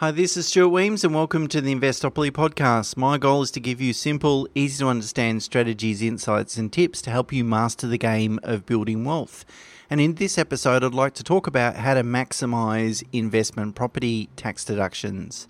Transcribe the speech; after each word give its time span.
Hi, 0.00 0.10
this 0.10 0.34
is 0.34 0.48
Stuart 0.48 0.70
Wemyss, 0.70 1.04
and 1.04 1.14
welcome 1.14 1.46
to 1.48 1.60
the 1.60 1.74
Investopoly 1.74 2.30
podcast. 2.30 2.96
My 2.96 3.18
goal 3.18 3.42
is 3.42 3.50
to 3.50 3.60
give 3.60 3.82
you 3.82 3.92
simple, 3.92 4.48
easy 4.54 4.82
to 4.82 4.88
understand 4.88 5.42
strategies, 5.42 6.00
insights, 6.00 6.56
and 6.56 6.72
tips 6.72 7.02
to 7.02 7.10
help 7.10 7.34
you 7.34 7.44
master 7.44 7.86
the 7.86 7.98
game 7.98 8.40
of 8.42 8.64
building 8.64 9.04
wealth. 9.04 9.44
And 9.90 10.00
in 10.00 10.14
this 10.14 10.38
episode, 10.38 10.82
I'd 10.82 10.94
like 10.94 11.12
to 11.16 11.22
talk 11.22 11.46
about 11.46 11.76
how 11.76 11.92
to 11.92 12.02
maximize 12.02 13.04
investment 13.12 13.74
property 13.74 14.30
tax 14.36 14.64
deductions. 14.64 15.46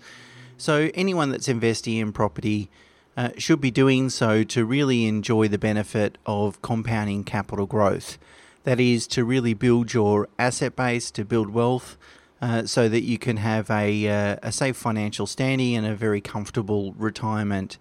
So, 0.57 0.89
anyone 0.95 1.29
that's 1.29 1.47
investing 1.47 1.95
in 1.95 2.11
property 2.11 2.69
uh, 3.15 3.29
should 3.37 3.61
be 3.61 3.71
doing 3.71 4.09
so 4.09 4.43
to 4.43 4.65
really 4.65 5.05
enjoy 5.05 5.47
the 5.47 5.57
benefit 5.57 6.17
of 6.25 6.61
compounding 6.61 7.23
capital 7.23 7.67
growth. 7.67 8.17
That 8.65 8.81
is, 8.81 9.07
to 9.07 9.23
really 9.23 9.53
build 9.53 9.93
your 9.93 10.27
asset 10.37 10.75
base, 10.75 11.09
to 11.11 11.23
build 11.23 11.51
wealth 11.51 11.97
uh, 12.41 12.65
so 12.65 12.89
that 12.89 13.03
you 13.03 13.17
can 13.17 13.37
have 13.37 13.69
a, 13.69 14.07
uh, 14.07 14.35
a 14.41 14.51
safe 14.51 14.75
financial 14.75 15.27
standing 15.27 15.75
and 15.75 15.85
a 15.85 15.95
very 15.95 16.21
comfortable 16.21 16.93
retirement. 16.93 17.77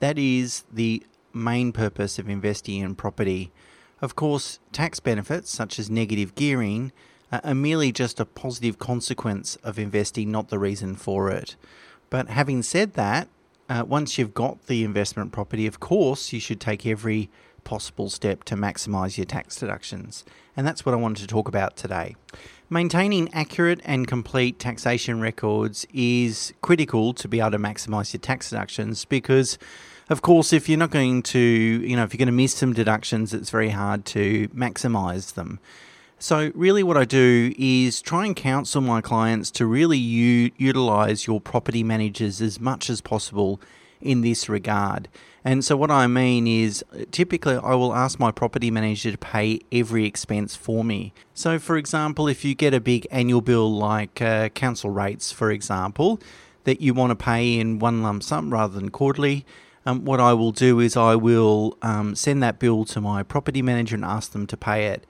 That 0.00 0.18
is 0.18 0.64
the 0.72 1.02
main 1.32 1.72
purpose 1.72 2.18
of 2.18 2.28
investing 2.28 2.80
in 2.80 2.94
property. 2.94 3.52
Of 4.00 4.16
course, 4.16 4.58
tax 4.72 5.00
benefits 5.00 5.50
such 5.50 5.78
as 5.78 5.88
negative 5.88 6.34
gearing 6.34 6.92
are 7.32 7.54
merely 7.54 7.92
just 7.92 8.20
a 8.20 8.26
positive 8.26 8.78
consequence 8.78 9.56
of 9.56 9.78
investing, 9.78 10.30
not 10.30 10.48
the 10.48 10.58
reason 10.58 10.94
for 10.96 11.30
it. 11.30 11.56
But 12.10 12.28
having 12.28 12.62
said 12.62 12.92
that, 12.94 13.28
uh, 13.70 13.84
once 13.86 14.18
you've 14.18 14.34
got 14.34 14.66
the 14.66 14.84
investment 14.84 15.32
property, 15.32 15.66
of 15.66 15.80
course, 15.80 16.32
you 16.32 16.40
should 16.40 16.60
take 16.60 16.84
every 16.84 17.30
possible 17.64 18.10
step 18.10 18.44
to 18.44 18.54
maximize 18.54 19.16
your 19.16 19.26
tax 19.26 19.56
deductions. 19.56 20.24
And 20.56 20.66
that's 20.66 20.84
what 20.84 20.94
I 20.94 20.96
wanted 20.96 21.22
to 21.22 21.26
talk 21.26 21.48
about 21.48 21.76
today. 21.76 22.16
Maintaining 22.68 23.32
accurate 23.34 23.80
and 23.84 24.06
complete 24.06 24.58
taxation 24.58 25.20
records 25.20 25.86
is 25.92 26.54
critical 26.62 27.12
to 27.14 27.28
be 27.28 27.40
able 27.40 27.50
to 27.52 27.58
maximize 27.58 28.12
your 28.12 28.20
tax 28.20 28.50
deductions 28.50 29.04
because 29.04 29.58
of 30.08 30.22
course 30.22 30.52
if 30.52 30.68
you're 30.68 30.78
not 30.78 30.90
going 30.90 31.22
to 31.22 31.38
you 31.38 31.96
know 31.96 32.02
if 32.02 32.12
you're 32.12 32.18
going 32.18 32.26
to 32.26 32.32
miss 32.32 32.54
some 32.54 32.72
deductions 32.72 33.34
it's 33.34 33.50
very 33.50 33.68
hard 33.68 34.04
to 34.04 34.48
maximize 34.48 35.34
them 35.34 35.60
so 36.18 36.50
really 36.54 36.82
what 36.82 36.96
i 36.96 37.04
do 37.04 37.52
is 37.58 38.02
try 38.02 38.26
and 38.26 38.36
counsel 38.36 38.80
my 38.80 39.00
clients 39.00 39.50
to 39.50 39.66
really 39.66 39.98
u- 39.98 40.50
utilize 40.56 41.26
your 41.26 41.40
property 41.40 41.82
managers 41.82 42.40
as 42.40 42.58
much 42.58 42.90
as 42.90 43.00
possible 43.00 43.60
in 44.02 44.20
this 44.20 44.48
regard. 44.48 45.08
And 45.44 45.64
so, 45.64 45.76
what 45.76 45.90
I 45.90 46.06
mean 46.06 46.46
is, 46.46 46.84
typically, 47.10 47.56
I 47.56 47.74
will 47.74 47.94
ask 47.94 48.20
my 48.20 48.30
property 48.30 48.70
manager 48.70 49.10
to 49.10 49.18
pay 49.18 49.58
every 49.72 50.06
expense 50.06 50.54
for 50.54 50.84
me. 50.84 51.12
So, 51.34 51.58
for 51.58 51.76
example, 51.76 52.28
if 52.28 52.44
you 52.44 52.54
get 52.54 52.74
a 52.74 52.80
big 52.80 53.06
annual 53.10 53.40
bill 53.40 53.72
like 53.72 54.22
uh, 54.22 54.50
council 54.50 54.90
rates, 54.90 55.32
for 55.32 55.50
example, 55.50 56.20
that 56.64 56.80
you 56.80 56.94
want 56.94 57.10
to 57.10 57.16
pay 57.16 57.58
in 57.58 57.80
one 57.80 58.02
lump 58.02 58.22
sum 58.22 58.52
rather 58.52 58.74
than 58.74 58.90
quarterly, 58.90 59.44
um, 59.84 60.04
what 60.04 60.20
I 60.20 60.32
will 60.32 60.52
do 60.52 60.78
is 60.78 60.96
I 60.96 61.16
will 61.16 61.76
um, 61.82 62.14
send 62.14 62.42
that 62.42 62.60
bill 62.60 62.84
to 62.86 63.00
my 63.00 63.24
property 63.24 63.62
manager 63.62 63.96
and 63.96 64.04
ask 64.04 64.30
them 64.32 64.46
to 64.46 64.56
pay 64.56 64.86
it. 64.86 65.04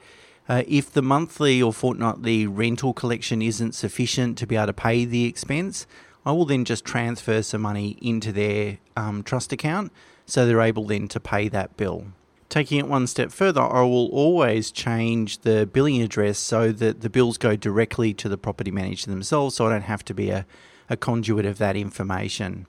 Uh, 0.48 0.62
if 0.66 0.90
the 0.90 1.02
monthly 1.02 1.62
or 1.62 1.72
fortnightly 1.72 2.46
rental 2.46 2.92
collection 2.92 3.42
isn't 3.42 3.74
sufficient 3.74 4.38
to 4.38 4.46
be 4.46 4.56
able 4.56 4.66
to 4.66 4.72
pay 4.72 5.04
the 5.04 5.24
expense, 5.24 5.86
I 6.24 6.32
will 6.32 6.44
then 6.44 6.64
just 6.64 6.84
transfer 6.84 7.42
some 7.42 7.62
money 7.62 7.98
into 8.00 8.32
their 8.32 8.78
um, 8.96 9.22
trust 9.22 9.52
account 9.52 9.92
so 10.26 10.46
they're 10.46 10.60
able 10.60 10.86
then 10.86 11.08
to 11.08 11.20
pay 11.20 11.48
that 11.48 11.76
bill. 11.76 12.06
Taking 12.48 12.78
it 12.78 12.86
one 12.86 13.06
step 13.06 13.32
further, 13.32 13.62
I 13.62 13.80
will 13.80 14.08
always 14.08 14.70
change 14.70 15.38
the 15.38 15.66
billing 15.66 16.02
address 16.02 16.38
so 16.38 16.70
that 16.70 17.00
the 17.00 17.08
bills 17.08 17.38
go 17.38 17.56
directly 17.56 18.12
to 18.14 18.28
the 18.28 18.36
property 18.36 18.70
manager 18.70 19.10
themselves 19.10 19.54
so 19.54 19.66
I 19.66 19.70
don't 19.70 19.82
have 19.82 20.04
to 20.04 20.14
be 20.14 20.30
a, 20.30 20.46
a 20.90 20.96
conduit 20.96 21.46
of 21.46 21.58
that 21.58 21.76
information. 21.76 22.66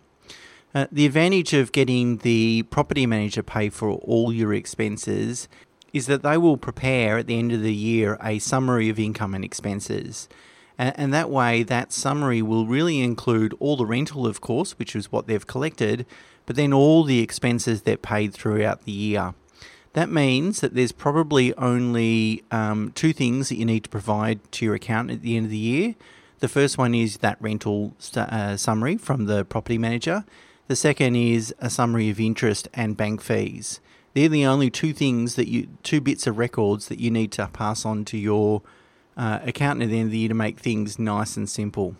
Uh, 0.74 0.88
the 0.92 1.06
advantage 1.06 1.54
of 1.54 1.72
getting 1.72 2.18
the 2.18 2.64
property 2.64 3.06
manager 3.06 3.44
pay 3.44 3.70
for 3.70 3.92
all 3.92 4.34
your 4.34 4.54
expenses 4.54 5.48
is 5.92 6.08
that 6.08 6.24
they 6.24 6.38
will 6.38 6.58
prepare 6.58 7.20
at 7.20 7.28
the 7.28 7.38
end 7.38 7.52
of 7.52 7.62
the 7.62 7.74
year 7.74 8.18
a 8.24 8.40
summary 8.40 8.90
of 8.90 8.98
income 8.98 9.36
and 9.36 9.46
expenses. 9.46 10.28
And, 10.78 11.14
that 11.14 11.30
way, 11.30 11.64
that 11.64 11.94
summary 11.94 12.42
will 12.42 12.66
really 12.66 13.00
include 13.00 13.56
all 13.60 13.78
the 13.78 13.86
rental, 13.86 14.26
of 14.26 14.42
course, 14.42 14.78
which 14.80 14.96
is 14.96 15.12
what 15.12 15.28
they've 15.28 15.46
collected, 15.46 16.06
but 16.46 16.56
then 16.56 16.74
all 16.74 17.04
the 17.04 17.20
expenses 17.20 17.84
they've 17.84 18.02
paid 18.02 18.34
throughout 18.34 18.84
the 18.84 18.92
year. 18.92 19.36
That 19.94 20.10
means 20.10 20.62
that 20.62 20.74
there's 20.74 20.92
probably 20.92 21.56
only 21.56 22.44
um, 22.50 22.92
two 22.96 23.14
things 23.14 23.50
that 23.50 23.58
you 23.58 23.66
need 23.66 23.84
to 23.84 23.90
provide 23.90 24.52
to 24.54 24.66
your 24.66 24.74
accountant 24.74 25.20
at 25.20 25.22
the 25.22 25.38
end 25.38 25.46
of 25.46 25.52
the 25.52 25.58
year. 25.58 25.96
The 26.40 26.48
first 26.48 26.78
one 26.78 26.96
is 26.96 27.18
that 27.18 27.38
rental 27.40 27.94
uh, 28.16 28.58
summary 28.58 28.98
from 28.98 29.26
the 29.26 29.46
property 29.46 29.78
manager. 29.78 30.26
The 30.68 30.76
second 30.76 31.16
is 31.16 31.54
a 31.60 31.70
summary 31.70 32.10
of 32.10 32.20
interest 32.20 32.68
and 32.74 32.98
bank 32.98 33.22
fees. 33.22 33.80
They're 34.14 34.30
the 34.30 34.46
only 34.46 34.70
two 34.70 34.94
things 34.94 35.36
that 35.36 35.48
you, 35.48 35.68
two 35.84 36.02
bits 36.02 36.26
of 36.26 36.38
records 36.38 36.88
that 36.88 37.00
you 37.00 37.12
need 37.12 37.32
to 37.34 37.48
pass 37.48 37.86
on 37.86 38.06
to 38.06 38.18
your 38.18 38.62
uh, 39.18 39.40
accountant 39.44 39.84
at 39.84 39.90
the 39.90 40.00
end 40.00 40.08
of 40.08 40.12
the 40.12 40.18
year 40.20 40.30
to 40.30 40.36
make 40.36 40.60
things 40.60 40.98
nice 41.00 41.38
and 41.38 41.50
simple. 41.50 41.96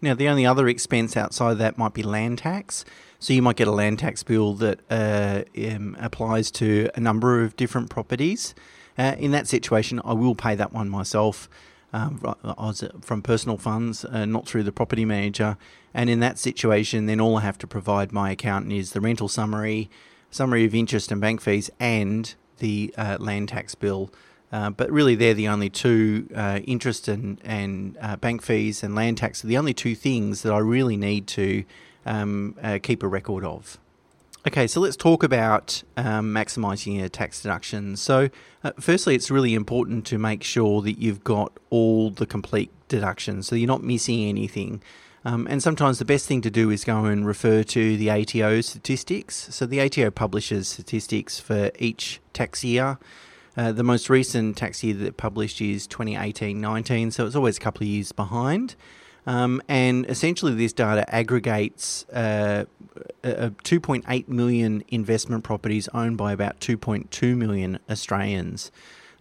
Now, 0.00 0.14
the 0.14 0.28
only 0.28 0.44
other 0.44 0.68
expense 0.68 1.16
outside 1.16 1.52
of 1.52 1.58
that 1.58 1.78
might 1.78 1.94
be 1.94 2.02
land 2.02 2.38
tax. 2.38 2.84
So 3.18 3.32
you 3.32 3.40
might 3.40 3.56
get 3.56 3.68
a 3.68 3.72
land 3.72 4.00
tax 4.00 4.22
bill 4.22 4.52
that 4.54 4.80
uh, 4.90 5.44
um, 5.66 5.96
applies 5.98 6.50
to 6.52 6.90
a 6.94 7.00
number 7.00 7.42
of 7.42 7.56
different 7.56 7.88
properties. 7.88 8.54
Uh, 8.98 9.16
in 9.18 9.30
that 9.30 9.48
situation, 9.48 10.00
I 10.04 10.12
will 10.12 10.34
pay 10.34 10.54
that 10.56 10.72
one 10.72 10.90
myself 10.90 11.48
um, 11.94 12.20
from 13.00 13.22
personal 13.22 13.56
funds, 13.56 14.04
uh, 14.04 14.26
not 14.26 14.46
through 14.46 14.64
the 14.64 14.72
property 14.72 15.04
manager. 15.04 15.56
And 15.94 16.10
in 16.10 16.20
that 16.20 16.38
situation, 16.38 17.06
then 17.06 17.20
all 17.20 17.38
I 17.38 17.40
have 17.40 17.56
to 17.58 17.66
provide 17.66 18.12
my 18.12 18.32
accountant 18.32 18.72
is 18.72 18.92
the 18.92 19.00
rental 19.00 19.28
summary, 19.28 19.88
summary 20.30 20.64
of 20.64 20.74
interest 20.74 21.12
and 21.12 21.20
bank 21.20 21.40
fees, 21.40 21.70
and 21.80 22.34
the 22.58 22.92
uh, 22.98 23.16
land 23.20 23.48
tax 23.48 23.74
bill 23.74 24.10
uh, 24.54 24.70
but 24.70 24.88
really, 24.88 25.16
they're 25.16 25.34
the 25.34 25.48
only 25.48 25.68
two 25.68 26.28
uh, 26.32 26.60
interest 26.64 27.08
and, 27.08 27.40
and 27.42 27.98
uh, 28.00 28.14
bank 28.14 28.40
fees 28.40 28.84
and 28.84 28.94
land 28.94 29.18
tax 29.18 29.42
are 29.42 29.48
the 29.48 29.58
only 29.58 29.74
two 29.74 29.96
things 29.96 30.42
that 30.42 30.52
I 30.52 30.58
really 30.58 30.96
need 30.96 31.26
to 31.26 31.64
um, 32.06 32.54
uh, 32.62 32.78
keep 32.80 33.02
a 33.02 33.08
record 33.08 33.44
of. 33.44 33.78
Okay, 34.46 34.68
so 34.68 34.80
let's 34.80 34.94
talk 34.94 35.24
about 35.24 35.82
um, 35.96 36.32
maximising 36.32 37.00
your 37.00 37.08
tax 37.08 37.42
deductions. 37.42 38.00
So, 38.00 38.28
uh, 38.62 38.70
firstly, 38.78 39.16
it's 39.16 39.28
really 39.28 39.54
important 39.54 40.06
to 40.06 40.18
make 40.18 40.44
sure 40.44 40.82
that 40.82 41.00
you've 41.00 41.24
got 41.24 41.58
all 41.70 42.10
the 42.10 42.24
complete 42.24 42.70
deductions, 42.86 43.48
so 43.48 43.56
you're 43.56 43.66
not 43.66 43.82
missing 43.82 44.22
anything. 44.22 44.80
Um, 45.24 45.48
and 45.50 45.60
sometimes 45.64 45.98
the 45.98 46.04
best 46.04 46.28
thing 46.28 46.42
to 46.42 46.50
do 46.50 46.70
is 46.70 46.84
go 46.84 47.06
and 47.06 47.26
refer 47.26 47.64
to 47.64 47.96
the 47.96 48.08
ATO 48.08 48.60
statistics. 48.60 49.52
So, 49.52 49.66
the 49.66 49.80
ATO 49.80 50.12
publishes 50.12 50.68
statistics 50.68 51.40
for 51.40 51.72
each 51.80 52.20
tax 52.32 52.62
year. 52.62 52.98
Uh, 53.56 53.70
the 53.72 53.84
most 53.84 54.10
recent 54.10 54.56
tax 54.56 54.82
year 54.82 54.94
that 54.94 55.16
published 55.16 55.60
is 55.60 55.86
2018 55.86 56.60
19, 56.60 57.10
so 57.10 57.26
it's 57.26 57.36
always 57.36 57.56
a 57.56 57.60
couple 57.60 57.82
of 57.82 57.88
years 57.88 58.12
behind. 58.12 58.74
Um, 59.26 59.62
and 59.68 60.04
essentially, 60.06 60.54
this 60.54 60.72
data 60.72 61.12
aggregates 61.14 62.04
uh, 62.12 62.64
uh, 63.22 63.50
2.8 63.64 64.28
million 64.28 64.84
investment 64.88 65.44
properties 65.44 65.88
owned 65.94 66.18
by 66.18 66.32
about 66.32 66.60
2.2 66.60 67.36
million 67.36 67.78
Australians. 67.88 68.70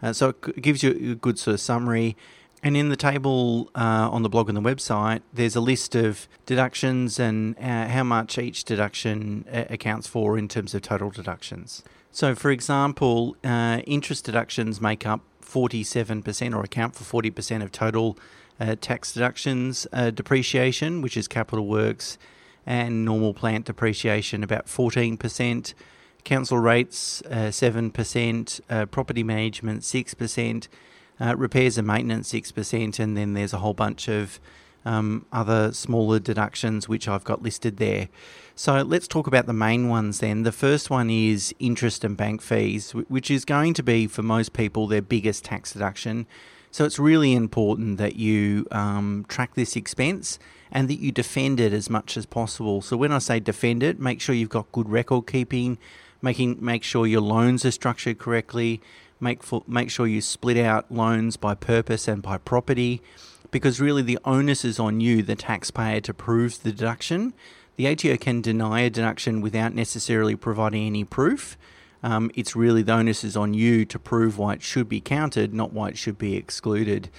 Uh, 0.01 0.11
so 0.11 0.29
it 0.29 0.61
gives 0.61 0.83
you 0.83 1.11
a 1.11 1.15
good 1.15 1.39
sort 1.39 1.53
of 1.53 1.61
summary. 1.61 2.17
And 2.65 2.77
in 2.77 2.87
the 2.87 2.95
table 2.95 3.69
uh, 3.75 4.09
on 4.09 4.23
the 4.23 4.29
blog 4.29 4.47
and 4.47 4.57
the 4.57 4.61
website, 4.61 5.21
there's 5.33 5.55
a 5.55 5.59
list 5.59 5.95
of 5.95 6.29
deductions 6.45 7.19
and 7.19 7.57
uh, 7.59 7.89
how 7.89 8.03
much 8.03 8.37
each 8.37 8.63
deduction 8.63 9.45
uh, 9.51 9.65
accounts 9.69 10.07
for 10.07 10.37
in 10.37 10.47
terms 10.47 10.73
of 10.73 10.81
total 10.81 11.09
deductions. 11.09 11.83
So, 12.09 12.35
for 12.35 12.51
example, 12.51 13.35
uh, 13.43 13.81
interest 13.85 14.23
deductions 14.23 14.79
make 14.79 15.05
up 15.05 15.21
47% 15.43 16.55
or 16.55 16.63
account 16.63 16.95
for 16.95 17.21
40% 17.21 17.61
of 17.61 17.71
total 17.73 18.17
uh, 18.61 18.75
tax 18.79 19.11
deductions. 19.11 19.85
Depreciation, 19.91 21.01
which 21.01 21.17
is 21.17 21.27
capital 21.27 21.67
works, 21.67 22.17
and 22.65 23.03
normal 23.03 23.33
plant 23.33 23.65
depreciation, 23.65 24.41
about 24.41 24.67
14%. 24.67 25.73
Council 26.23 26.57
rates, 26.57 27.21
7%. 27.25 28.61
Uh, 28.69 28.73
uh, 28.73 28.85
property 28.85 29.23
management, 29.23 29.81
6%. 29.81 30.67
Uh, 31.19 31.35
repairs 31.37 31.77
and 31.77 31.87
maintenance, 31.87 32.31
6%. 32.31 32.99
And 32.99 33.15
then 33.15 33.33
there's 33.33 33.53
a 33.53 33.59
whole 33.59 33.73
bunch 33.73 34.07
of 34.07 34.39
um, 34.85 35.25
other 35.31 35.71
smaller 35.73 36.19
deductions 36.19 36.89
which 36.89 37.07
I've 37.07 37.23
got 37.23 37.41
listed 37.41 37.77
there. 37.77 38.09
So 38.55 38.81
let's 38.81 39.07
talk 39.07 39.27
about 39.27 39.45
the 39.45 39.53
main 39.53 39.89
ones 39.89 40.19
then. 40.19 40.43
The 40.43 40.51
first 40.51 40.89
one 40.89 41.09
is 41.09 41.53
interest 41.59 42.03
and 42.03 42.15
bank 42.15 42.41
fees, 42.41 42.91
which 42.91 43.31
is 43.31 43.45
going 43.45 43.73
to 43.75 43.83
be 43.83 44.07
for 44.07 44.21
most 44.21 44.53
people 44.53 44.87
their 44.87 45.01
biggest 45.01 45.45
tax 45.45 45.73
deduction. 45.73 46.27
So 46.71 46.85
it's 46.85 46.99
really 46.99 47.33
important 47.33 47.97
that 47.97 48.15
you 48.15 48.67
um, 48.71 49.25
track 49.27 49.53
this 49.53 49.75
expense 49.75 50.39
and 50.71 50.87
that 50.89 50.99
you 50.99 51.11
defend 51.11 51.59
it 51.59 51.71
as 51.71 51.89
much 51.89 52.17
as 52.17 52.25
possible. 52.25 52.81
So 52.81 52.97
when 52.97 53.11
I 53.11 53.19
say 53.19 53.39
defend 53.39 53.83
it, 53.83 53.99
make 53.99 54.19
sure 54.19 54.33
you've 54.33 54.49
got 54.49 54.71
good 54.71 54.89
record 54.89 55.27
keeping, 55.27 55.77
making 56.21 56.57
make 56.59 56.83
sure 56.83 57.05
your 57.05 57.21
loans 57.21 57.63
are 57.63 57.71
structured 57.71 58.17
correctly, 58.17 58.81
make 59.23 59.41
for, 59.41 59.63
make 59.67 59.89
sure 59.89 60.05
you 60.05 60.21
split 60.21 60.57
out 60.57 60.91
loans 60.91 61.37
by 61.37 61.55
purpose 61.55 62.07
and 62.07 62.21
by 62.21 62.37
property 62.37 63.01
because 63.49 63.79
really 63.79 64.01
the 64.01 64.19
onus 64.25 64.65
is 64.65 64.79
on 64.79 64.99
you, 64.99 65.21
the 65.21 65.35
taxpayer, 65.35 66.01
to 66.01 66.13
prove 66.13 66.61
the 66.63 66.71
deduction. 66.71 67.33
The 67.75 67.87
ATO 67.87 68.17
can 68.17 68.41
deny 68.41 68.81
a 68.81 68.89
deduction 68.89 69.41
without 69.41 69.73
necessarily 69.73 70.35
providing 70.35 70.85
any 70.85 71.03
proof. 71.03 71.57
Um, 72.01 72.31
it's 72.35 72.55
really 72.55 72.81
the 72.81 72.93
onus 72.93 73.23
is 73.23 73.37
on 73.37 73.53
you 73.53 73.85
to 73.85 73.97
prove 73.97 74.37
why 74.37 74.53
it 74.53 74.61
should 74.61 74.89
be 74.89 74.99
counted, 74.99 75.53
not 75.53 75.71
why 75.71 75.89
it 75.89 75.97
should 75.97 76.17
be 76.17 76.35
excluded. 76.35 77.09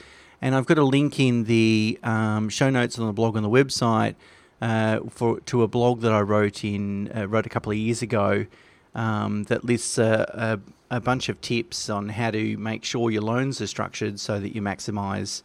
And 0.42 0.54
I've 0.54 0.66
got 0.66 0.76
a 0.76 0.84
link 0.84 1.18
in 1.18 1.44
the 1.44 1.98
um, 2.02 2.50
show 2.50 2.68
notes 2.68 2.98
on 2.98 3.06
the 3.06 3.12
blog 3.12 3.36
on 3.36 3.42
the 3.42 3.48
website 3.48 4.14
uh, 4.60 5.00
for 5.08 5.40
to 5.40 5.62
a 5.62 5.68
blog 5.68 6.00
that 6.02 6.12
I 6.12 6.20
wrote 6.20 6.64
in 6.64 7.10
uh, 7.16 7.26
wrote 7.28 7.46
a 7.46 7.48
couple 7.48 7.72
of 7.72 7.78
years 7.78 8.02
ago 8.02 8.46
um, 8.94 9.44
that 9.44 9.64
lists 9.64 9.98
a, 9.98 10.60
a, 10.83 10.83
a, 10.96 11.00
bunch 11.00 11.28
of 11.28 11.40
tips 11.40 11.88
on 11.88 12.10
how 12.10 12.30
to 12.30 12.56
make 12.56 12.84
sure 12.84 13.10
your 13.10 13.22
loans 13.22 13.60
are 13.60 13.66
structured 13.66 14.20
so 14.20 14.40
that 14.40 14.54
you 14.54 14.62
maximise 14.62 15.42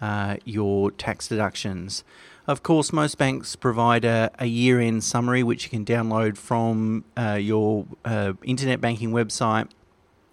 uh, 0.00 0.36
your 0.44 0.90
tax 0.90 1.28
deductions. 1.28 2.04
Of 2.46 2.62
course, 2.62 2.92
most 2.92 3.18
banks 3.18 3.54
provide 3.54 4.04
a, 4.04 4.30
a 4.38 4.46
year 4.46 4.80
end 4.80 5.04
summary 5.04 5.42
which 5.42 5.64
you 5.64 5.70
can 5.70 5.84
download 5.84 6.36
from 6.36 7.04
uh, 7.16 7.38
your 7.40 7.86
uh, 8.04 8.32
internet 8.42 8.80
banking 8.80 9.10
website, 9.10 9.68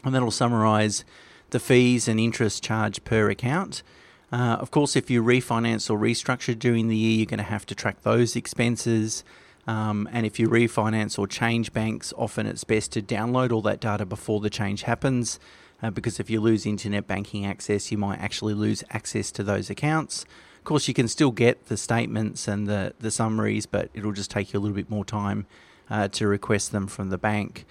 and 0.03 0.15
that'll 0.15 0.31
summarise 0.31 1.05
the 1.49 1.59
fees 1.59 2.07
and 2.07 2.19
interest 2.19 2.63
charged 2.63 3.03
per 3.03 3.29
account. 3.29 3.83
Uh, 4.31 4.57
of 4.59 4.71
course, 4.71 4.95
if 4.95 5.09
you 5.09 5.23
refinance 5.23 5.89
or 5.89 5.97
restructure 5.97 6.57
during 6.57 6.87
the 6.87 6.97
year, 6.97 7.17
you're 7.17 7.25
going 7.25 7.37
to 7.37 7.43
have 7.43 7.65
to 7.65 7.75
track 7.75 8.01
those 8.01 8.35
expenses. 8.35 9.23
Um, 9.67 10.07
and 10.11 10.25
if 10.25 10.39
you 10.39 10.47
refinance 10.47 11.19
or 11.19 11.27
change 11.27 11.73
banks, 11.73 12.13
often 12.17 12.47
it's 12.47 12.63
best 12.63 12.93
to 12.93 13.01
download 13.01 13.51
all 13.51 13.61
that 13.63 13.81
data 13.81 14.05
before 14.05 14.39
the 14.39 14.49
change 14.49 14.83
happens. 14.83 15.39
Uh, 15.83 15.91
because 15.91 16.19
if 16.19 16.29
you 16.29 16.41
lose 16.41 16.65
internet 16.65 17.05
banking 17.05 17.45
access, 17.45 17.91
you 17.91 17.97
might 17.97 18.19
actually 18.19 18.53
lose 18.53 18.83
access 18.89 19.31
to 19.31 19.43
those 19.43 19.69
accounts. 19.69 20.23
Of 20.57 20.63
course, 20.63 20.87
you 20.87 20.93
can 20.93 21.07
still 21.07 21.31
get 21.31 21.67
the 21.67 21.77
statements 21.77 22.47
and 22.47 22.65
the, 22.67 22.93
the 22.99 23.11
summaries, 23.11 23.65
but 23.65 23.89
it'll 23.93 24.11
just 24.11 24.31
take 24.31 24.53
you 24.53 24.59
a 24.59 24.61
little 24.61 24.75
bit 24.75 24.89
more 24.89 25.05
time 25.05 25.45
uh, 25.89 26.07
to 26.09 26.27
request 26.27 26.71
them 26.71 26.87
from 26.87 27.09
the 27.09 27.17
bank. 27.17 27.65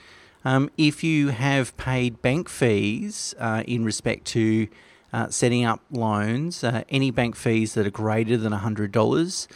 Um, 0.44 0.70
if 0.78 1.02
you 1.02 1.30
have 1.30 1.76
paid 1.76 2.22
bank 2.22 2.48
fees 2.48 3.34
uh, 3.38 3.64
in 3.66 3.84
respect 3.84 4.26
to 4.26 4.68
uh, 5.12 5.28
setting 5.28 5.64
up 5.64 5.80
loans, 5.90 6.62
uh, 6.62 6.84
any 6.88 7.10
bank 7.10 7.34
fees 7.34 7.74
that 7.74 7.86
are 7.86 7.90
greater 7.90 8.36
than 8.36 8.52
$100, 8.52 9.46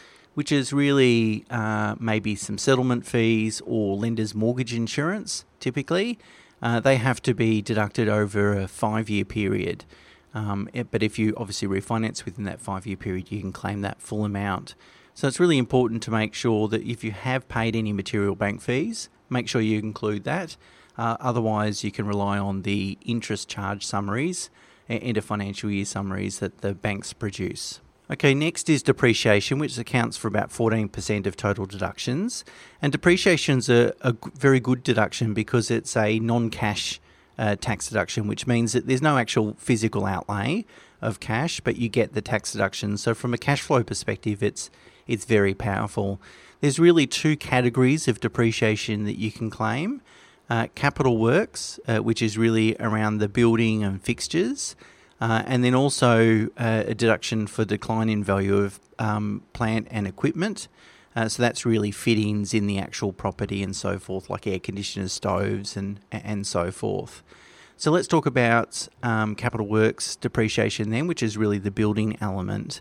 which 0.40 0.50
is 0.50 0.72
really 0.72 1.44
uh, 1.50 1.94
maybe 2.00 2.34
some 2.34 2.56
settlement 2.56 3.04
fees 3.04 3.60
or 3.66 3.94
lender's 3.94 4.34
mortgage 4.34 4.72
insurance, 4.72 5.44
typically, 5.58 6.18
uh, 6.62 6.80
they 6.80 6.96
have 6.96 7.20
to 7.20 7.34
be 7.34 7.60
deducted 7.60 8.08
over 8.08 8.56
a 8.56 8.66
five 8.66 9.10
year 9.10 9.26
period. 9.26 9.84
Um, 10.32 10.66
it, 10.72 10.90
but 10.90 11.02
if 11.02 11.18
you 11.18 11.34
obviously 11.36 11.68
refinance 11.68 12.24
within 12.24 12.44
that 12.44 12.58
five 12.58 12.86
year 12.86 12.96
period, 12.96 13.30
you 13.30 13.38
can 13.38 13.52
claim 13.52 13.82
that 13.82 14.00
full 14.00 14.24
amount. 14.24 14.74
So 15.12 15.28
it's 15.28 15.38
really 15.38 15.58
important 15.58 16.02
to 16.04 16.10
make 16.10 16.32
sure 16.32 16.68
that 16.68 16.80
if 16.84 17.04
you 17.04 17.10
have 17.10 17.46
paid 17.48 17.76
any 17.76 17.92
material 17.92 18.34
bank 18.34 18.62
fees, 18.62 19.10
make 19.28 19.46
sure 19.46 19.60
you 19.60 19.78
include 19.78 20.24
that. 20.24 20.56
Uh, 20.96 21.18
otherwise, 21.20 21.84
you 21.84 21.92
can 21.92 22.06
rely 22.06 22.38
on 22.38 22.62
the 22.62 22.96
interest 23.04 23.46
charge 23.46 23.84
summaries 23.84 24.48
and, 24.88 25.18
of 25.18 25.24
financial 25.26 25.70
year 25.70 25.84
summaries 25.84 26.38
that 26.38 26.62
the 26.62 26.74
banks 26.74 27.12
produce. 27.12 27.82
Okay, 28.10 28.34
next 28.34 28.68
is 28.68 28.82
depreciation, 28.82 29.60
which 29.60 29.78
accounts 29.78 30.16
for 30.16 30.26
about 30.26 30.50
14% 30.50 31.26
of 31.26 31.36
total 31.36 31.64
deductions. 31.64 32.44
And 32.82 32.90
depreciation 32.90 33.58
is 33.58 33.68
a, 33.68 33.94
a 34.00 34.16
very 34.34 34.58
good 34.58 34.82
deduction 34.82 35.32
because 35.32 35.70
it's 35.70 35.96
a 35.96 36.18
non 36.18 36.50
cash 36.50 37.00
uh, 37.38 37.54
tax 37.54 37.88
deduction, 37.88 38.26
which 38.26 38.48
means 38.48 38.72
that 38.72 38.88
there's 38.88 39.00
no 39.00 39.16
actual 39.16 39.54
physical 39.58 40.06
outlay 40.06 40.64
of 41.00 41.20
cash, 41.20 41.60
but 41.60 41.76
you 41.76 41.88
get 41.88 42.12
the 42.12 42.20
tax 42.20 42.50
deduction. 42.50 42.96
So, 42.96 43.14
from 43.14 43.32
a 43.32 43.38
cash 43.38 43.60
flow 43.60 43.84
perspective, 43.84 44.42
it's, 44.42 44.70
it's 45.06 45.24
very 45.24 45.54
powerful. 45.54 46.20
There's 46.60 46.80
really 46.80 47.06
two 47.06 47.36
categories 47.36 48.08
of 48.08 48.18
depreciation 48.18 49.04
that 49.04 49.18
you 49.18 49.30
can 49.30 49.50
claim 49.50 50.02
uh, 50.50 50.66
capital 50.74 51.16
works, 51.16 51.78
uh, 51.86 51.98
which 51.98 52.22
is 52.22 52.36
really 52.36 52.76
around 52.80 53.18
the 53.18 53.28
building 53.28 53.84
and 53.84 54.02
fixtures, 54.02 54.74
uh, 55.20 55.42
and 55.46 55.62
then 55.62 55.74
also 55.74 56.48
uh, 56.56 56.84
a 56.86 56.94
deduction 56.94 57.46
for 57.46 57.64
decline 57.64 58.08
in 58.08 58.24
value 58.24 58.56
of 58.56 58.80
um, 58.98 59.42
plant 59.52 59.86
and 59.90 60.06
equipment. 60.06 60.68
Uh, 61.14 61.28
so 61.28 61.42
that's 61.42 61.66
really 61.66 61.90
fittings 61.90 62.54
in 62.54 62.66
the 62.66 62.78
actual 62.78 63.12
property 63.12 63.62
and 63.62 63.74
so 63.74 63.98
forth, 63.98 64.30
like 64.30 64.46
air 64.46 64.60
conditioners, 64.60 65.12
stoves, 65.12 65.76
and 65.76 66.00
and 66.12 66.46
so 66.46 66.70
forth. 66.70 67.22
So 67.76 67.90
let's 67.90 68.06
talk 68.06 68.26
about 68.26 68.86
um, 69.02 69.34
capital 69.34 69.66
works 69.66 70.14
depreciation 70.14 70.90
then, 70.90 71.06
which 71.06 71.22
is 71.22 71.36
really 71.36 71.58
the 71.58 71.70
building 71.70 72.16
element. 72.20 72.80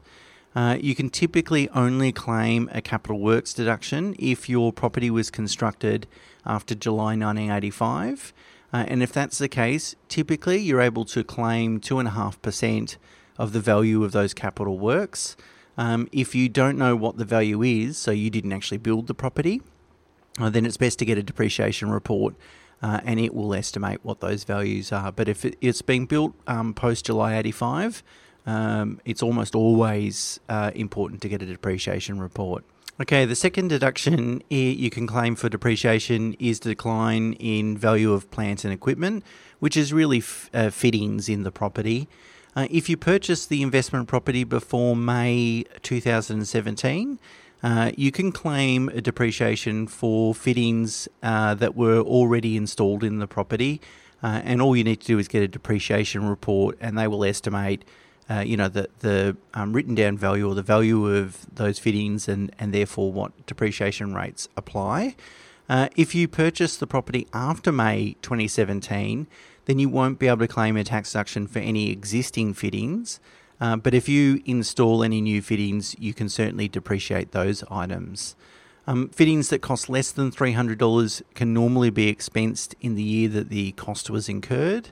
Uh, 0.55 0.77
you 0.79 0.93
can 0.93 1.09
typically 1.09 1.69
only 1.69 2.11
claim 2.11 2.69
a 2.73 2.81
capital 2.81 3.19
works 3.19 3.53
deduction 3.53 4.15
if 4.19 4.49
your 4.49 4.73
property 4.73 5.09
was 5.09 5.31
constructed 5.31 6.07
after 6.45 6.75
July 6.75 7.15
1985. 7.15 8.33
Uh, 8.71 8.85
and 8.87 9.01
if 9.01 9.11
that's 9.11 9.37
the 9.37 9.49
case, 9.49 9.95
typically 10.07 10.57
you're 10.57 10.81
able 10.81 11.05
to 11.05 11.23
claim 11.23 11.79
2.5% 11.79 12.97
of 13.37 13.53
the 13.53 13.59
value 13.59 14.03
of 14.03 14.11
those 14.11 14.33
capital 14.33 14.77
works. 14.77 15.35
Um, 15.77 16.07
if 16.11 16.35
you 16.35 16.49
don't 16.49 16.77
know 16.77 16.95
what 16.95 17.17
the 17.17 17.25
value 17.25 17.63
is, 17.63 17.97
so 17.97 18.11
you 18.11 18.29
didn't 18.29 18.51
actually 18.51 18.77
build 18.77 19.07
the 19.07 19.13
property, 19.13 19.61
uh, 20.39 20.49
then 20.49 20.65
it's 20.65 20.77
best 20.77 20.99
to 20.99 21.05
get 21.05 21.17
a 21.17 21.23
depreciation 21.23 21.89
report 21.89 22.35
uh, 22.81 22.99
and 23.03 23.19
it 23.19 23.33
will 23.33 23.53
estimate 23.53 23.99
what 24.03 24.19
those 24.19 24.43
values 24.43 24.91
are. 24.91 25.11
But 25.11 25.27
if 25.27 25.45
it, 25.45 25.57
it's 25.61 25.81
being 25.81 26.05
built 26.05 26.33
um, 26.47 26.73
post 26.73 27.05
July 27.05 27.37
85, 27.37 28.03
um, 28.45 29.01
it's 29.05 29.21
almost 29.21 29.55
always 29.55 30.39
uh, 30.49 30.71
important 30.75 31.21
to 31.21 31.29
get 31.29 31.41
a 31.41 31.45
depreciation 31.45 32.19
report. 32.19 32.63
Okay, 33.01 33.23
the 33.23 33.33
second 33.33 33.69
deduction 33.69 34.43
you 34.49 34.89
can 34.89 35.07
claim 35.07 35.37
for 35.37 35.47
depreciation 35.47 36.33
is 36.37 36.59
the 36.59 36.71
decline 36.71 37.31
in 37.39 37.77
value 37.77 38.11
of 38.11 38.29
plant 38.29 38.65
and 38.65 38.73
equipment, 38.73 39.23
which 39.59 39.77
is 39.77 39.93
really 39.93 40.17
f- 40.17 40.49
uh, 40.53 40.69
fittings 40.69 41.29
in 41.29 41.43
the 41.43 41.51
property. 41.51 42.09
Uh, 42.57 42.67
if 42.69 42.89
you 42.89 42.97
purchase 42.97 43.45
the 43.45 43.61
investment 43.61 44.09
property 44.09 44.43
before 44.43 44.97
May 44.97 45.63
2017, 45.81 47.19
uh, 47.63 47.91
you 47.95 48.11
can 48.11 48.33
claim 48.33 48.89
a 48.89 48.99
depreciation 48.99 49.87
for 49.87 50.35
fittings 50.35 51.07
uh, 51.23 51.53
that 51.53 51.77
were 51.77 52.01
already 52.01 52.57
installed 52.57 53.05
in 53.05 53.19
the 53.19 53.27
property, 53.27 53.79
uh, 54.21 54.41
and 54.43 54.61
all 54.61 54.75
you 54.75 54.83
need 54.83 54.99
to 54.99 55.07
do 55.07 55.19
is 55.19 55.29
get 55.29 55.41
a 55.41 55.47
depreciation 55.47 56.27
report, 56.27 56.77
and 56.81 56.97
they 56.97 57.07
will 57.07 57.23
estimate 57.23 57.85
uh, 58.29 58.41
you 58.41 58.55
know, 58.55 58.67
the, 58.67 58.87
the 58.99 59.35
um, 59.53 59.73
written 59.73 59.95
down 59.95 60.17
value 60.17 60.47
or 60.47 60.53
the 60.53 60.61
value 60.61 61.07
of 61.07 61.47
those 61.53 61.79
fittings 61.79 62.27
and, 62.27 62.53
and 62.59 62.73
therefore 62.73 63.11
what 63.11 63.45
depreciation 63.47 64.13
rates 64.13 64.47
apply. 64.55 65.15
Uh, 65.67 65.87
if 65.95 66.13
you 66.13 66.27
purchase 66.27 66.77
the 66.77 66.87
property 66.87 67.27
after 67.33 67.71
May 67.71 68.15
2017, 68.21 69.27
then 69.65 69.79
you 69.79 69.89
won't 69.89 70.19
be 70.19 70.27
able 70.27 70.39
to 70.39 70.47
claim 70.47 70.77
a 70.77 70.83
tax 70.83 71.11
deduction 71.11 71.47
for 71.47 71.59
any 71.59 71.91
existing 71.91 72.53
fittings. 72.53 73.19
Uh, 73.61 73.75
but 73.75 73.93
if 73.93 74.07
you 74.07 74.41
install 74.45 75.03
any 75.03 75.21
new 75.21 75.41
fittings, 75.41 75.95
you 75.99 76.13
can 76.13 76.29
certainly 76.29 76.67
depreciate 76.67 77.31
those 77.31 77.63
items. 77.69 78.35
Um, 78.87 79.09
fittings 79.09 79.49
that 79.49 79.61
cost 79.61 79.89
less 79.89 80.11
than 80.11 80.31
$300 80.31 81.21
can 81.35 81.53
normally 81.53 81.89
be 81.89 82.07
expensed 82.13 82.73
in 82.81 82.95
the 82.95 83.03
year 83.03 83.29
that 83.29 83.49
the 83.49 83.73
cost 83.73 84.09
was 84.09 84.29
incurred. 84.29 84.89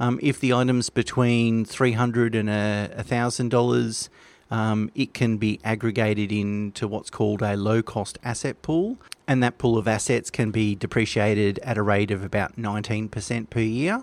Um, 0.00 0.18
if 0.22 0.40
the 0.40 0.52
item's 0.52 0.90
between 0.90 1.64
300 1.64 2.34
and 2.34 2.48
$1,000, 2.48 4.08
um, 4.50 4.90
it 4.94 5.14
can 5.14 5.38
be 5.38 5.60
aggregated 5.64 6.30
into 6.30 6.86
what's 6.86 7.10
called 7.10 7.42
a 7.42 7.56
low 7.56 7.82
cost 7.82 8.18
asset 8.22 8.60
pool. 8.62 8.98
And 9.26 9.42
that 9.42 9.58
pool 9.58 9.78
of 9.78 9.88
assets 9.88 10.30
can 10.30 10.50
be 10.50 10.74
depreciated 10.74 11.58
at 11.60 11.78
a 11.78 11.82
rate 11.82 12.10
of 12.10 12.22
about 12.22 12.56
19% 12.56 13.50
per 13.50 13.60
year. 13.60 14.02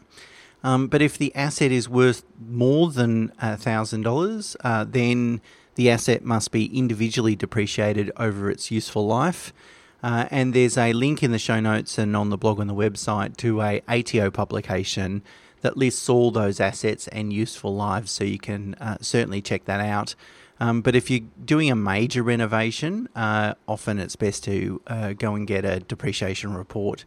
Um, 0.63 0.88
but 0.88 1.01
if 1.01 1.17
the 1.17 1.34
asset 1.36 1.72
is 1.72 1.88
worth 1.88 2.24
more 2.39 2.89
than 2.89 3.29
$1,000, 3.41 4.55
uh, 4.63 4.86
then 4.86 5.41
the 5.75 5.89
asset 5.89 6.24
must 6.24 6.51
be 6.51 6.65
individually 6.77 7.36
depreciated 7.36 8.12
over 8.17 8.50
its 8.50 8.72
useful 8.72 9.05
life. 9.05 9.53
Uh, 10.01 10.25
and 10.31 10.53
there's 10.53 10.77
a 10.77 10.93
link 10.93 11.22
in 11.24 11.31
the 11.31 11.39
show 11.39 11.60
notes 11.60 11.98
and 11.98 12.15
on 12.15 12.29
the 12.29 12.38
blog 12.38 12.60
on 12.60 12.67
the 12.67 12.74
website 12.74 13.38
to 13.38 13.62
a 13.62 13.81
ATO 13.88 14.31
publication 14.31 15.22
that 15.61 15.77
lists 15.77 16.09
all 16.09 16.31
those 16.31 16.59
assets 16.59 17.07
and 17.09 17.31
useful 17.31 17.75
lives, 17.75 18.11
so 18.11 18.23
you 18.23 18.39
can 18.39 18.75
uh, 18.75 18.97
certainly 19.01 19.41
check 19.41 19.65
that 19.65 19.79
out. 19.79 20.15
Um, 20.59 20.81
but 20.81 20.95
if 20.95 21.09
you're 21.09 21.27
doing 21.43 21.71
a 21.71 21.75
major 21.75 22.21
renovation, 22.21 23.07
uh, 23.15 23.53
often 23.67 23.99
it's 23.99 24.15
best 24.15 24.43
to 24.45 24.81
uh, 24.87 25.13
go 25.13 25.35
and 25.35 25.47
get 25.47 25.63
a 25.63 25.79
depreciation 25.79 26.53
report 26.53 27.05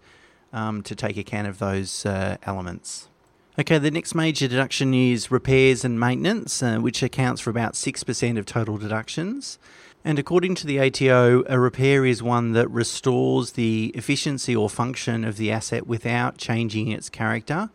um, 0.53 0.83
to 0.83 0.95
take 0.95 1.17
account 1.17 1.49
of 1.49 1.59
those 1.59 2.07
uh, 2.07 2.39
elements. 2.45 3.09
Okay, 3.59 3.77
the 3.77 3.91
next 3.91 4.15
major 4.15 4.49
deduction 4.49 4.95
is 4.95 5.31
repairs 5.31 5.85
and 5.85 6.01
maintenance, 6.01 6.63
uh, 6.63 6.79
which 6.79 7.03
accounts 7.03 7.43
for 7.43 7.51
about 7.51 7.75
6% 7.75 8.39
of 8.39 8.47
total 8.47 8.79
deductions. 8.79 9.59
And 10.05 10.19
according 10.19 10.55
to 10.57 10.67
the 10.67 10.81
ATO, 10.81 11.45
a 11.47 11.61
repair 11.61 12.07
is 12.07 12.23
one 12.23 12.53
that 12.53 12.71
restores 12.71 13.53
the 13.53 13.93
efficiency 13.95 14.57
or 14.57 14.71
function 14.71 15.23
of 15.25 15.37
the 15.37 15.53
asset 15.53 15.87
without 15.87 16.39
changing 16.39 16.89
its 16.89 17.11
character 17.11 17.69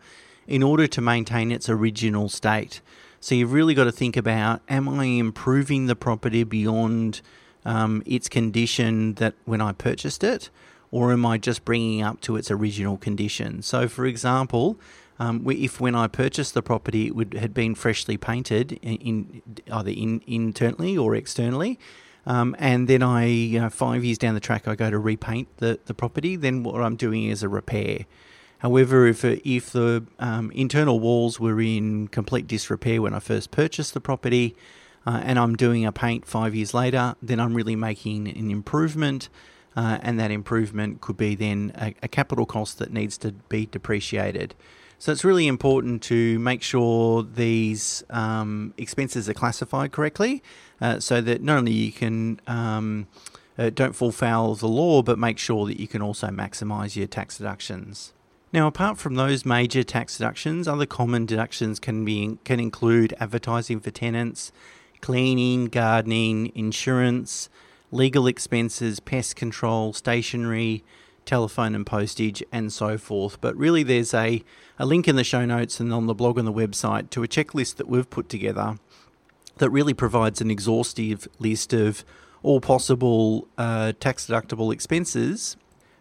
in 0.48 0.62
order 0.62 0.88
to 0.88 1.00
maintain 1.00 1.52
its 1.52 1.68
original 1.68 2.28
state. 2.28 2.80
So 3.20 3.36
you've 3.36 3.52
really 3.52 3.74
got 3.74 3.84
to 3.84 3.92
think 3.92 4.16
about: 4.16 4.62
Am 4.68 4.88
I 4.88 5.04
improving 5.04 5.86
the 5.86 5.94
property 5.94 6.42
beyond 6.42 7.20
um, 7.64 8.02
its 8.06 8.28
condition 8.28 9.14
that 9.14 9.34
when 9.44 9.60
I 9.60 9.72
purchased 9.72 10.24
it, 10.24 10.50
or 10.90 11.12
am 11.12 11.24
I 11.26 11.38
just 11.38 11.64
bringing 11.64 12.02
up 12.02 12.20
to 12.22 12.36
its 12.36 12.50
original 12.50 12.96
condition? 12.96 13.62
So, 13.62 13.86
for 13.88 14.06
example, 14.06 14.80
um, 15.18 15.44
if 15.50 15.80
when 15.80 15.94
I 15.94 16.06
purchased 16.06 16.54
the 16.54 16.62
property, 16.62 17.08
it 17.08 17.14
would, 17.14 17.34
had 17.34 17.52
been 17.52 17.74
freshly 17.74 18.16
painted 18.16 18.72
in, 18.82 18.96
in 18.96 19.42
either 19.70 19.90
in, 19.90 20.22
internally 20.26 20.96
or 20.96 21.14
externally, 21.14 21.78
um, 22.24 22.54
and 22.58 22.88
then 22.88 23.02
I, 23.02 23.26
you 23.26 23.60
know, 23.60 23.70
five 23.70 24.04
years 24.04 24.18
down 24.18 24.34
the 24.34 24.40
track, 24.40 24.68
I 24.68 24.76
go 24.76 24.90
to 24.90 24.98
repaint 24.98 25.48
the, 25.56 25.80
the 25.86 25.94
property, 25.94 26.36
then 26.36 26.62
what 26.62 26.80
I'm 26.82 26.94
doing 26.94 27.24
is 27.24 27.42
a 27.42 27.48
repair. 27.48 28.06
However, 28.58 29.06
if 29.06 29.24
if 29.24 29.70
the 29.70 30.04
um, 30.18 30.50
internal 30.50 30.98
walls 30.98 31.38
were 31.38 31.60
in 31.60 32.08
complete 32.08 32.46
disrepair 32.46 33.00
when 33.00 33.14
I 33.14 33.20
first 33.20 33.50
purchased 33.50 33.94
the 33.94 34.00
property, 34.00 34.56
uh, 35.06 35.20
and 35.24 35.38
I'm 35.38 35.56
doing 35.56 35.86
a 35.86 35.92
paint 35.92 36.26
five 36.26 36.54
years 36.54 36.74
later, 36.74 37.14
then 37.22 37.40
I'm 37.40 37.54
really 37.54 37.76
making 37.76 38.28
an 38.28 38.50
improvement, 38.50 39.28
uh, 39.76 39.98
and 40.02 40.18
that 40.18 40.30
improvement 40.30 41.00
could 41.00 41.16
be 41.16 41.34
then 41.34 41.72
a, 41.76 41.94
a 42.02 42.08
capital 42.08 42.46
cost 42.46 42.78
that 42.78 42.92
needs 42.92 43.16
to 43.18 43.32
be 43.48 43.66
depreciated. 43.66 44.54
So 44.98 45.12
it's 45.12 45.24
really 45.24 45.46
important 45.46 46.02
to 46.04 46.40
make 46.40 46.60
sure 46.60 47.22
these 47.22 48.02
um, 48.10 48.74
expenses 48.76 49.28
are 49.28 49.34
classified 49.34 49.92
correctly, 49.92 50.42
uh, 50.80 50.98
so 50.98 51.20
that 51.20 51.40
not 51.42 51.58
only 51.58 51.72
you 51.72 51.92
can 51.92 52.40
um, 52.48 53.06
uh, 53.56 53.70
don't 53.70 53.94
fall 53.94 54.10
foul 54.10 54.50
of 54.50 54.58
the 54.58 54.68
law, 54.68 55.02
but 55.02 55.16
make 55.16 55.38
sure 55.38 55.66
that 55.66 55.78
you 55.78 55.86
can 55.86 56.02
also 56.02 56.26
maximise 56.26 56.96
your 56.96 57.06
tax 57.06 57.38
deductions. 57.38 58.12
Now, 58.50 58.66
apart 58.66 58.96
from 58.96 59.16
those 59.16 59.44
major 59.44 59.82
tax 59.82 60.16
deductions, 60.16 60.66
other 60.66 60.86
common 60.86 61.26
deductions 61.26 61.78
can 61.78 62.04
be 62.04 62.38
can 62.44 62.58
include 62.58 63.14
advertising 63.20 63.80
for 63.80 63.90
tenants, 63.90 64.52
cleaning, 65.02 65.66
gardening, 65.66 66.52
insurance, 66.54 67.50
legal 67.92 68.26
expenses, 68.26 69.00
pest 69.00 69.36
control, 69.36 69.92
stationery, 69.92 70.82
telephone 71.26 71.74
and 71.74 71.84
postage, 71.84 72.42
and 72.50 72.72
so 72.72 72.96
forth. 72.96 73.38
But 73.42 73.54
really, 73.54 73.82
there's 73.82 74.14
a, 74.14 74.42
a 74.78 74.86
link 74.86 75.06
in 75.06 75.16
the 75.16 75.24
show 75.24 75.44
notes 75.44 75.78
and 75.78 75.92
on 75.92 76.06
the 76.06 76.14
blog 76.14 76.38
on 76.38 76.46
the 76.46 76.52
website 76.52 77.10
to 77.10 77.22
a 77.22 77.28
checklist 77.28 77.76
that 77.76 77.86
we've 77.86 78.08
put 78.08 78.30
together 78.30 78.78
that 79.58 79.68
really 79.68 79.92
provides 79.94 80.40
an 80.40 80.50
exhaustive 80.50 81.28
list 81.38 81.74
of 81.74 82.02
all 82.42 82.62
possible 82.62 83.46
uh, 83.58 83.92
tax 84.00 84.26
deductible 84.26 84.72
expenses 84.72 85.56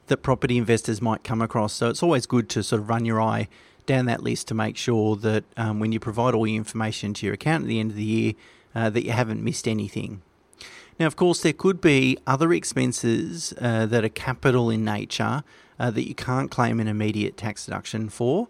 that 0.08 0.18
property 0.18 0.58
investors 0.58 1.02
might 1.02 1.24
come 1.24 1.42
across. 1.42 1.74
So 1.74 1.90
it's 1.90 2.04
always 2.04 2.26
good 2.26 2.50
to 2.50 2.64
sort 2.64 2.82
of 2.82 2.90
run 2.90 3.06
your 3.06 3.22
eye 3.22 3.48
down 3.86 4.06
that 4.06 4.22
list 4.22 4.48
to 4.50 4.54
make 4.54 4.78
sure 4.78 5.16
that 5.16 5.44
um, 5.56 5.80
when 5.80 5.92
you 5.92 6.00
provide 6.00 6.34
all 6.34 6.46
your 6.46 6.58
information 6.58 7.14
to 7.16 7.26
your 7.26 7.36
account 7.36 7.64
at 7.64 7.68
the 7.68 7.80
end 7.80 7.92
of 7.92 7.98
the 7.98 8.04
year, 8.04 8.34
uh, 8.76 8.90
that 8.90 9.06
you 9.06 9.12
haven't 9.12 9.44
missed 9.44 9.68
anything. 9.68 10.22
Now, 11.00 11.08
of 11.08 11.16
course, 11.16 11.42
there 11.42 11.54
could 11.54 11.80
be 11.80 12.18
other 12.28 12.52
expenses 12.54 13.54
uh, 13.62 13.86
that 13.86 14.04
are 14.04 14.10
capital 14.10 14.70
in 14.70 14.84
nature 14.84 15.44
uh, 15.80 15.92
that 15.92 16.08
you 16.08 16.16
can't 16.16 16.52
claim 16.52 16.80
an 16.80 16.88
immediate 16.88 17.38
tax 17.38 17.66
deduction 17.66 18.10
for. 18.10 18.48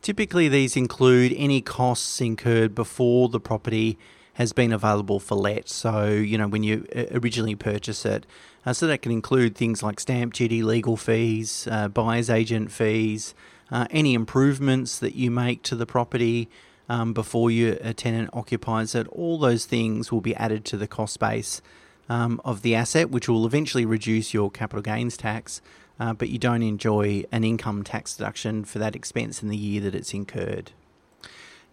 Typically, 0.00 0.48
these 0.48 0.76
include 0.76 1.32
any 1.36 1.60
costs 1.60 2.20
incurred 2.20 2.74
before 2.74 3.28
the 3.28 3.38
property 3.38 3.98
has 4.34 4.52
been 4.52 4.72
available 4.72 5.20
for 5.20 5.34
let. 5.34 5.68
So, 5.68 6.08
you 6.08 6.38
know, 6.38 6.48
when 6.48 6.62
you 6.62 6.86
uh, 6.94 7.04
originally 7.12 7.54
purchase 7.54 8.04
it. 8.04 8.26
Uh, 8.64 8.72
so, 8.72 8.86
that 8.86 9.02
can 9.02 9.12
include 9.12 9.56
things 9.56 9.82
like 9.82 10.00
stamp 10.00 10.34
duty, 10.34 10.62
legal 10.62 10.96
fees, 10.96 11.68
uh, 11.70 11.88
buyer's 11.88 12.30
agent 12.30 12.70
fees, 12.70 13.34
uh, 13.70 13.86
any 13.90 14.14
improvements 14.14 14.98
that 14.98 15.14
you 15.14 15.30
make 15.30 15.62
to 15.64 15.76
the 15.76 15.86
property 15.86 16.48
um, 16.88 17.12
before 17.12 17.50
your 17.50 17.74
tenant 17.94 18.30
occupies 18.32 18.94
it. 18.94 19.06
All 19.08 19.38
those 19.38 19.64
things 19.66 20.12
will 20.12 20.20
be 20.20 20.34
added 20.36 20.64
to 20.66 20.76
the 20.76 20.86
cost 20.86 21.18
base 21.18 21.62
um, 22.08 22.40
of 22.44 22.62
the 22.62 22.74
asset, 22.74 23.10
which 23.10 23.28
will 23.28 23.46
eventually 23.46 23.86
reduce 23.86 24.34
your 24.34 24.50
capital 24.50 24.82
gains 24.82 25.16
tax. 25.16 25.60
Uh, 26.00 26.12
but 26.12 26.28
you 26.28 26.38
don't 26.38 26.62
enjoy 26.62 27.24
an 27.30 27.44
income 27.44 27.82
tax 27.82 28.16
deduction 28.16 28.64
for 28.64 28.78
that 28.78 28.96
expense 28.96 29.42
in 29.42 29.48
the 29.48 29.56
year 29.56 29.80
that 29.80 29.94
it's 29.94 30.12
incurred. 30.12 30.72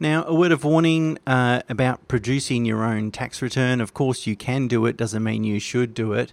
Now, 0.02 0.24
a 0.24 0.34
word 0.34 0.54
of 0.54 0.64
warning 0.64 1.18
uh, 1.28 1.62
about 1.68 2.08
producing 2.08 2.64
your 2.64 2.86
own 2.86 3.12
tax 3.12 3.42
return. 3.42 3.82
Of 3.82 3.94
course, 3.94 4.26
you 4.26 4.38
can 4.38 4.70
do 4.70 4.86
it, 4.86 4.96
doesn't 4.96 5.22
mean 5.22 5.44
you 5.44 5.60
should 5.60 5.94
do 5.94 6.14
it. 6.14 6.32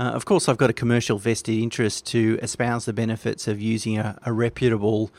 Uh, 0.00 0.02
of 0.04 0.24
course, 0.24 0.48
I've 0.48 0.56
got 0.56 0.68
a 0.68 0.72
commercial 0.72 1.18
vested 1.18 1.56
interest 1.56 2.06
to 2.06 2.40
espouse 2.42 2.86
the 2.86 2.92
benefits 2.92 3.46
of 3.46 3.62
using 3.62 3.98
a, 3.98 4.18
a 4.26 4.32
reputable 4.32 5.12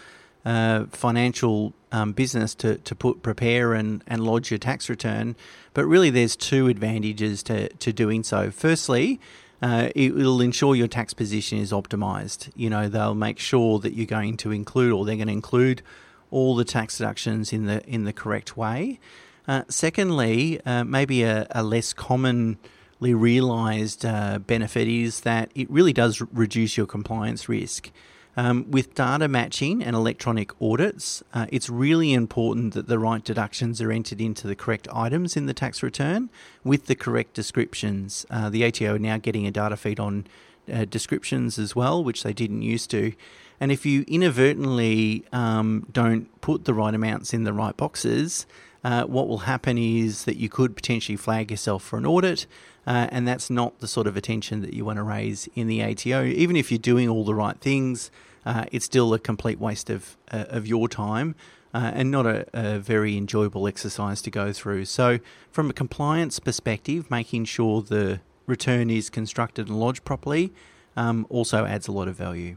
uh, 0.43 0.87
financial 0.91 1.73
um, 1.93 2.11
business 2.11 2.53
to, 2.55 2.79
to 2.79 2.93
put 2.95 3.23
prepare 3.23 3.73
and, 3.73 4.03
and 4.07 4.25
lodge 4.25 4.51
your 4.51 4.57
tax 4.57 4.89
return. 4.89 5.37
But 5.73 5.85
really, 5.85 6.09
there's 6.09 6.35
two 6.35 6.67
advantages 6.67 7.43
to, 7.43 7.69
to 7.69 7.93
doing 7.93 8.23
so. 8.23 8.51
Firstly, 8.51 9.21
uh, 9.61 9.87
it 9.95 10.13
will 10.13 10.41
ensure 10.41 10.75
your 10.75 10.89
tax 10.89 11.13
position 11.13 11.59
is 11.59 11.71
optimized. 11.71 12.51
You 12.57 12.69
know, 12.69 12.89
they'll 12.89 13.15
make 13.15 13.39
sure 13.39 13.79
that 13.79 13.93
you're 13.93 14.05
going 14.05 14.35
to 14.37 14.51
include 14.51 14.91
or 14.91 15.05
they're 15.05 15.15
going 15.15 15.27
to 15.27 15.33
include 15.33 15.81
all 16.32 16.55
the 16.55 16.65
tax 16.65 16.98
deductions 16.98 17.53
in 17.53 17.65
the 17.65 17.86
in 17.88 18.03
the 18.03 18.13
correct 18.13 18.58
way. 18.58 19.00
Uh, 19.48 19.63
secondly, 19.70 20.60
uh, 20.65 20.84
maybe 20.84 21.24
a, 21.24 21.46
a, 21.51 21.62
less 21.62 21.94
commonly 21.94 22.58
realised 23.00 24.03
uh, 24.03 24.39
benefit 24.39 24.88
is 24.88 25.22
that 25.22 25.51
it 25.53 25.70
really 25.70 25.94
does 25.94 26.20
reduce 26.34 26.77
your 26.77 26.88
compliance 26.88 27.48
risk. 27.48 27.91
Um, 28.38 28.70
with 28.70 28.96
data 28.96 29.29
matching 29.29 29.82
and 29.82 29.96
electronic 29.96 30.51
audits, 30.62 31.24
uh, 31.34 31.46
it's 31.50 31.70
really 31.70 32.12
important 32.12 32.74
that 32.74 32.88
the 32.88 33.00
right 33.00 33.24
deductions 33.24 33.82
are 33.82 33.91
entered 33.91 34.20
into 34.20 34.46
the 34.46 34.55
correct 34.55 34.89
items 34.91 35.38
in 35.38 35.46
the 35.46 35.53
tax 35.53 35.82
return 35.82 36.29
with 36.63 36.88
the 36.88 36.96
correct 36.96 37.34
descriptions. 37.34 38.25
Uh, 38.29 38.50
the 38.50 38.65
ATO 38.65 38.96
are 38.96 39.00
now 39.00 39.17
getting 39.17 39.48
a 39.48 39.51
data 39.51 39.77
feed 39.77 40.01
on 40.01 40.27
uh, 40.72 40.84
descriptions 40.84 41.58
as 41.58 41.75
well, 41.75 42.03
which 42.03 42.24
they 42.24 42.34
didn't 42.34 42.62
used 42.62 42.89
to. 42.89 43.13
And 43.59 43.71
if 43.71 43.85
you 43.85 44.03
inadvertently 44.07 45.25
um, 45.31 45.88
don't 45.91 46.29
put 46.41 46.65
the 46.65 46.74
right 46.74 46.93
amounts 46.93 47.33
in 47.33 47.43
the 47.43 47.53
right 47.53 47.75
boxes, 47.75 48.45
uh, 48.83 49.03
what 49.05 49.27
will 49.27 49.39
happen 49.39 49.77
is 49.77 50.25
that 50.25 50.38
you 50.38 50.47
could 50.47 50.75
potentially 50.75 51.15
flag 51.15 51.50
yourself 51.50 51.83
for 51.83 51.97
an 51.97 52.05
audit, 52.05 52.45
uh, 52.85 53.07
and 53.09 53.27
that's 53.27 53.50
not 53.50 53.79
the 53.79 53.88
sort 53.88 54.05
of 54.05 54.15
attention 54.15 54.62
that 54.62 54.74
you 54.74 54.85
want 54.85 54.97
to 54.97 55.03
raise 55.03 55.50
in 55.55 55.67
the 55.67 55.81
ATO. 55.81 56.24
Even 56.25 56.55
if 56.55 56.71
you're 56.71 56.77
doing 56.77 57.09
all 57.09 57.25
the 57.25 57.33
right 57.33 57.59
things, 57.59 58.12
uh, 58.45 58.65
it's 58.71 58.85
still 58.85 59.12
a 59.13 59.19
complete 59.19 59.59
waste 59.59 59.89
of 59.89 60.17
uh, 60.31 60.45
of 60.50 60.67
your 60.67 60.88
time. 60.88 61.35
Uh, 61.74 61.91
and 61.93 62.09
not 62.09 62.25
a, 62.25 62.45
a, 62.53 62.79
very 62.79 63.17
enjoyable 63.17 63.67
exercise 63.67 64.21
to 64.21 64.31
go 64.31 64.53
through. 64.53 64.85
So, 64.85 65.19
from 65.51 65.69
a 65.69 65.74
compliance 65.74 66.39
perspective, 66.39 67.12
making 67.12 67.43
sure 67.45 67.81
the 67.81 68.21
return 68.45 68.89
is 68.89 69.09
constructed 69.09 69.67
and 69.67 69.77
lodged 69.77 70.05
properly 70.05 70.53
um, 70.95 71.27
also 71.29 71.65
adds 71.65 71.89
a 71.89 71.91
lot 71.91 72.07
of 72.07 72.15
value. 72.15 72.55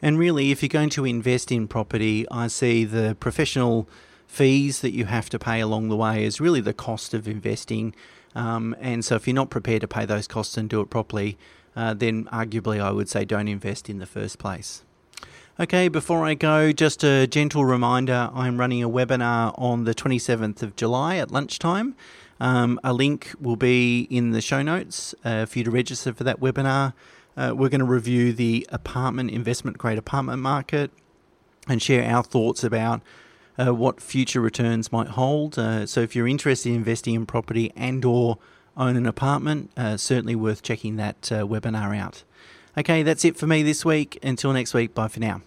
And 0.00 0.18
really, 0.18 0.50
if 0.50 0.62
you're 0.62 0.68
going 0.68 0.90
to 0.90 1.04
invest 1.04 1.50
in 1.50 1.66
property, 1.68 2.26
I 2.30 2.46
see 2.46 2.84
the 2.84 3.16
professional 3.18 3.88
fees 4.26 4.80
that 4.80 4.92
you 4.92 5.06
have 5.06 5.28
to 5.30 5.38
pay 5.38 5.60
along 5.60 5.88
the 5.88 5.96
way 5.96 6.24
as 6.24 6.40
really 6.40 6.60
the 6.60 6.74
cost 6.74 7.14
of 7.14 7.26
investing. 7.26 7.94
Um, 8.34 8.76
and 8.80 9.04
so, 9.04 9.16
if 9.16 9.26
you're 9.26 9.34
not 9.34 9.50
prepared 9.50 9.80
to 9.80 9.88
pay 9.88 10.04
those 10.04 10.28
costs 10.28 10.56
and 10.56 10.68
do 10.68 10.80
it 10.80 10.90
properly, 10.90 11.36
uh, 11.74 11.94
then 11.94 12.24
arguably 12.26 12.80
I 12.80 12.90
would 12.90 13.08
say 13.08 13.24
don't 13.24 13.48
invest 13.48 13.88
in 13.88 13.98
the 13.98 14.06
first 14.06 14.38
place. 14.38 14.84
Okay, 15.60 15.88
before 15.88 16.24
I 16.24 16.34
go, 16.34 16.70
just 16.70 17.02
a 17.02 17.26
gentle 17.26 17.64
reminder 17.64 18.30
I'm 18.32 18.58
running 18.58 18.80
a 18.82 18.88
webinar 18.88 19.52
on 19.58 19.84
the 19.84 19.94
27th 19.94 20.62
of 20.62 20.76
July 20.76 21.16
at 21.16 21.32
lunchtime. 21.32 21.96
Um, 22.38 22.78
a 22.84 22.92
link 22.92 23.34
will 23.40 23.56
be 23.56 24.02
in 24.02 24.30
the 24.30 24.40
show 24.40 24.62
notes 24.62 25.16
uh, 25.24 25.46
for 25.46 25.58
you 25.58 25.64
to 25.64 25.70
register 25.72 26.12
for 26.12 26.22
that 26.22 26.38
webinar. 26.38 26.92
Uh, 27.38 27.54
we're 27.54 27.68
going 27.68 27.78
to 27.78 27.86
review 27.86 28.32
the 28.32 28.66
apartment 28.70 29.30
investment 29.30 29.78
grade 29.78 29.96
apartment 29.96 30.40
market 30.42 30.90
and 31.68 31.80
share 31.80 32.04
our 32.04 32.22
thoughts 32.22 32.64
about 32.64 33.00
uh, 33.56 33.72
what 33.72 34.00
future 34.00 34.40
returns 34.40 34.90
might 34.90 35.08
hold. 35.08 35.56
Uh, 35.56 35.86
so 35.86 36.00
if 36.00 36.16
you're 36.16 36.26
interested 36.26 36.70
in 36.70 36.74
investing 36.74 37.14
in 37.14 37.26
property 37.26 37.72
and 37.76 38.04
or 38.04 38.38
own 38.76 38.96
an 38.96 39.06
apartment, 39.06 39.70
uh, 39.76 39.96
certainly 39.96 40.34
worth 40.34 40.62
checking 40.62 40.96
that 40.96 41.30
uh, 41.30 41.46
webinar 41.46 41.96
out. 41.96 42.24
Okay, 42.76 43.02
that's 43.02 43.24
it 43.24 43.36
for 43.36 43.46
me 43.46 43.62
this 43.62 43.84
week. 43.84 44.18
Until 44.22 44.52
next 44.52 44.74
week, 44.74 44.94
bye 44.94 45.08
for 45.08 45.20
now. 45.20 45.42